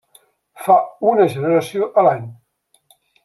Fa 0.67 0.77
una 1.09 1.27
generació 1.35 1.91
a 2.03 2.09
l'any. 2.09 2.25